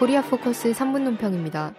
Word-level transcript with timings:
코리아 0.00 0.22
포커스 0.22 0.72
3분 0.72 1.02
논평입니다. 1.02 1.74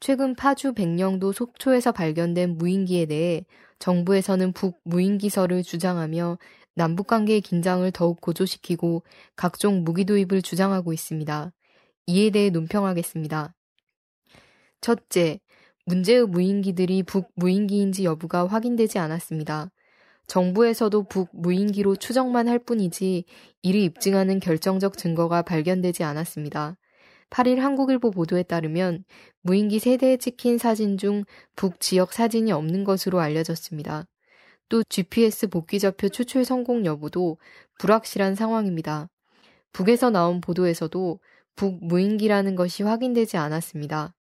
최근 0.00 0.34
파주 0.34 0.72
백령도 0.72 1.32
속초에서 1.32 1.92
발견된 1.92 2.56
무인기에 2.56 3.04
대해 3.04 3.44
정부에서는 3.78 4.52
북 4.52 4.80
무인기설을 4.84 5.64
주장하며 5.64 6.38
남북 6.74 7.06
관계의 7.06 7.42
긴장을 7.42 7.90
더욱 7.90 8.22
고조시키고 8.22 9.02
각종 9.36 9.84
무기 9.84 10.06
도입을 10.06 10.40
주장하고 10.40 10.94
있습니다. 10.94 11.52
이에 12.06 12.30
대해 12.30 12.48
논평하겠습니다. 12.48 13.54
첫째, 14.80 15.40
문제의 15.84 16.24
무인기들이 16.26 17.02
북 17.02 17.32
무인기인지 17.34 18.04
여부가 18.06 18.46
확인되지 18.46 18.98
않았습니다. 18.98 19.70
정부에서도 20.26 21.02
북 21.02 21.28
무인기로 21.34 21.96
추정만 21.96 22.48
할 22.48 22.58
뿐이지 22.58 23.24
이를 23.60 23.80
입증하는 23.82 24.40
결정적 24.40 24.96
증거가 24.96 25.42
발견되지 25.42 26.02
않았습니다. 26.02 26.78
8일 27.34 27.58
한국일보 27.58 28.12
보도에 28.12 28.44
따르면 28.44 29.04
무인기 29.42 29.80
세대에 29.80 30.18
찍힌 30.18 30.56
사진 30.56 30.96
중 30.96 31.24
북 31.56 31.80
지역 31.80 32.12
사진이 32.12 32.52
없는 32.52 32.84
것으로 32.84 33.18
알려졌습니다. 33.18 34.06
또 34.68 34.84
GPS 34.84 35.48
복귀좌표 35.48 36.10
추출 36.10 36.44
성공 36.44 36.86
여부도 36.86 37.38
불확실한 37.80 38.36
상황입니다. 38.36 39.08
북에서 39.72 40.10
나온 40.10 40.40
보도에서도 40.40 41.18
북 41.56 41.84
무인기라는 41.84 42.54
것이 42.54 42.84
확인되지 42.84 43.36
않았습니다. 43.36 44.14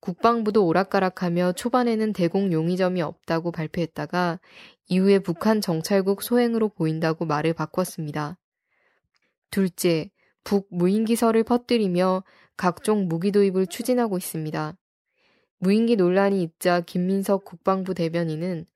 국방부도 0.00 0.66
오락가락하며 0.66 1.52
초반에는 1.52 2.12
대공 2.12 2.52
용의점이 2.52 3.02
없다고 3.02 3.52
발표했다가 3.52 4.40
이후에 4.88 5.20
북한 5.20 5.60
정찰국 5.60 6.22
소행으로 6.22 6.70
보인다고 6.70 7.24
말을 7.24 7.52
바꿨습니다. 7.52 8.36
둘째, 9.50 10.10
북 10.42 10.66
무인기설을 10.70 11.44
퍼뜨리며 11.44 12.24
각종 12.58 13.08
무기 13.08 13.32
도입을 13.32 13.68
추진하고 13.68 14.18
있습니다. 14.18 14.76
무인기 15.60 15.96
논란이 15.96 16.42
있자 16.42 16.82
김민석 16.82 17.44
국방부 17.44 17.94
대변인은 17.94 18.66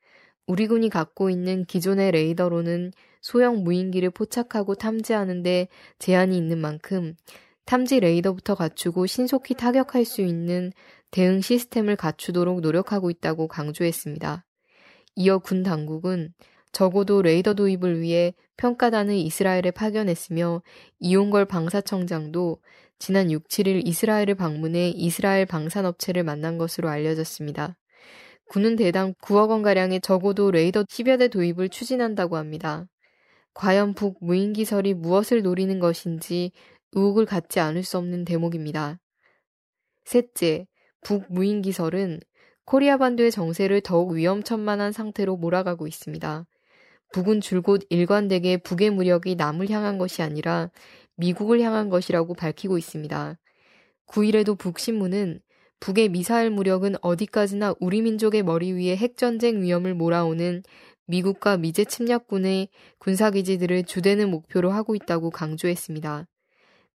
우리 0.47 0.67
군이 0.69 0.89
갖고 0.89 1.29
있는 1.29 1.65
기존의 1.65 2.13
레이더로는 2.13 2.93
소형 3.21 3.65
무인기를 3.65 4.11
포착하고 4.11 4.77
탐지하는데 4.77 5.69
제한이 5.99 6.37
있는 6.37 6.59
만큼 6.59 7.15
탐지 7.65 8.01
레이더부터 8.01 8.55
갖추고 8.55 9.07
신속히 9.07 9.55
타격할 9.55 10.05
수 10.05 10.23
있는 10.23 10.73
대응 11.11 11.41
시스템을 11.41 11.97
갖추도록 11.97 12.61
노력하고 12.61 13.11
있다고 13.11 13.49
강조했습니다. 13.49 14.45
이어 15.17 15.39
군 15.39 15.63
당국은 15.63 16.33
적어도 16.73 17.23
레이더 17.23 17.55
도입을 17.55 18.01
위해 18.01 18.35
평가단을 18.57 19.15
이스라엘에 19.15 19.71
파견했으며 19.71 20.63
이용걸 20.99 21.45
방사청장도 21.45 22.59
지난 22.99 23.31
6, 23.31 23.49
7일 23.49 23.87
이스라엘을 23.87 24.35
방문해 24.35 24.91
이스라엘 24.91 25.45
방산업체를 25.47 26.25
만난 26.25 26.57
것으로 26.57 26.89
알려졌습니다. 26.89 27.77
군은 28.49 28.77
대당 28.77 29.15
9억 29.23 29.51
원가량의 29.51 30.01
적어도 30.01 30.51
레이더 30.51 30.85
10여 30.85 31.19
대 31.19 31.29
도입을 31.29 31.69
추진한다고 31.69 32.37
합니다. 32.37 32.87
과연 33.55 33.95
북 33.95 34.19
무인기설이 34.21 34.95
무엇을 34.95 35.43
노리는 35.43 35.79
것인지 35.79 36.53
의혹을 36.93 37.27
갖지 37.27 37.61
않을 37.61 37.83
수 37.83 37.99
없는 37.99 38.25
대목입니다. 38.25 38.99
셋째, 40.05 40.67
북 41.03 41.27
무인기설은 41.29 42.21
코리아 42.65 42.97
반도의 42.97 43.31
정세를 43.31 43.81
더욱 43.81 44.13
위험천만한 44.13 44.93
상태로 44.93 45.37
몰아가고 45.37 45.87
있습니다. 45.87 46.47
북은 47.13 47.41
줄곧 47.41 47.83
일관되게 47.91 48.59
북의 48.59 48.91
무력이 48.91 49.37
남을 49.37 49.71
향한 49.71 49.99
것이 49.99 50.23
아니라 50.23 50.71
미국을 51.17 51.61
향한 51.61 51.89
것이라고 51.91 52.35
밝히고 52.35 52.79
있습니다. 52.79 53.39
9일에도 54.07 54.59
북신문은 54.59 55.41
북의 55.81 56.11
미사일 56.11 56.51
무력은 56.51 56.95
어디까지나 57.01 57.75
우리 57.81 58.03
민족의 58.03 58.43
머리 58.43 58.73
위에 58.73 58.97
핵전쟁 58.97 59.63
위험을 59.63 59.95
몰아오는 59.95 60.63
미국과 61.07 61.57
미제 61.57 61.85
침략군의 61.85 62.69
군사기지들을 62.99 63.85
주되는 63.85 64.31
목표로 64.31 64.71
하고 64.71 64.95
있다고 64.95 65.31
강조했습니다. 65.31 66.27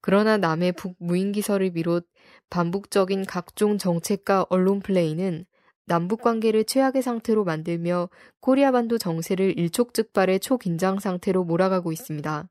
그러나 0.00 0.36
남의 0.36 0.72
북 0.72 0.94
무인기설을 0.98 1.72
비롯 1.72 2.06
반복적인 2.48 3.26
각종 3.26 3.76
정책과 3.76 4.46
언론 4.48 4.78
플레이는 4.78 5.46
남북 5.86 6.20
관계를 6.20 6.64
최악의 6.64 7.02
상태로 7.02 7.44
만들며 7.44 8.08
코리아 8.40 8.72
반도 8.72 8.98
정세를 8.98 9.58
일촉즉발의 9.58 10.40
초긴장 10.40 10.98
상태로 10.98 11.44
몰아가고 11.44 11.92
있습니다. 11.92 12.48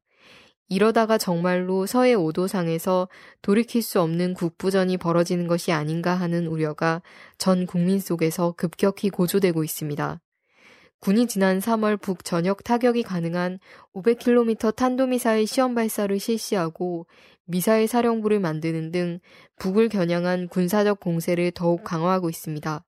이러다가 0.68 1.18
정말로 1.18 1.86
서해 1.86 2.14
오도상에서 2.16 3.08
돌이킬 3.42 3.82
수 3.84 4.02
없는 4.02 4.34
국부전이 4.34 4.98
벌어지는 4.98 5.48
것이 5.48 5.72
아닌가 5.72 6.16
하는 6.16 6.48
우려가 6.48 7.02
전 7.38 7.68
국민 7.68 8.00
속에서 8.00 8.54
급격히 8.54 9.10
고조되고 9.10 9.64
있습니다. 9.64 10.20
군이 11.02 11.28
지난 11.28 11.60
3월 11.60 12.02
북 12.02 12.24
전역 12.24 12.64
타격이 12.64 13.04
가능한 13.04 13.60
500km 13.94 14.76
탄도미사일 14.76 15.46
시험 15.46 15.76
발사를 15.76 16.18
실시하고 16.20 17.06
미사일 17.46 17.88
사령부를 17.88 18.40
만드는 18.40 18.92
등 18.92 19.20
북을 19.58 19.90
겨냥한 19.90 20.48
군사적 20.48 21.00
공세를 21.00 21.52
더욱 21.52 21.84
강화하고 21.84 22.30
있습니다. 22.30 22.84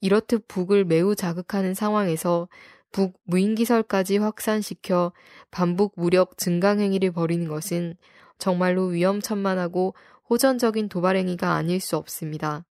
이렇듯 0.00 0.48
북을 0.48 0.84
매우 0.84 1.14
자극하는 1.14 1.74
상황에서 1.74 2.48
북 2.92 3.18
무인기설까지 3.24 4.18
확산시켜 4.18 5.12
반복 5.50 5.94
무력 5.96 6.36
증강 6.36 6.80
행위를 6.80 7.12
벌이는 7.12 7.48
것은 7.48 7.96
정말로 8.38 8.86
위험천만하고 8.86 9.94
호전적인 10.28 10.88
도발 10.88 11.16
행위가 11.16 11.54
아닐 11.54 11.80
수 11.80 11.96
없습니다. 11.96 12.64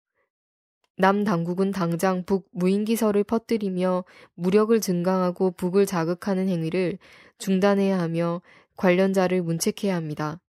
남 0.97 1.23
당국은 1.23 1.71
당장 1.71 2.23
북 2.23 2.47
무인기설을 2.51 3.23
퍼뜨리며 3.23 4.03
무력을 4.33 4.79
증강하고 4.79 5.51
북을 5.51 5.85
자극하는 5.85 6.49
행위를 6.49 6.97
중단해야 7.37 7.99
하며 7.99 8.41
관련자를 8.77 9.43
문책해야 9.43 9.95
합니다. 9.95 10.39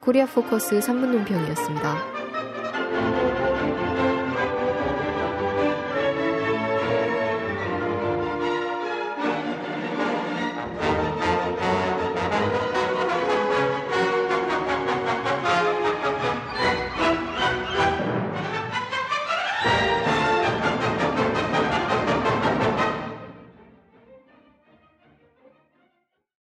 코리아 0.00 0.26
포커스 0.26 0.80
3분 0.80 1.12
논평이었습니다. 1.12 2.19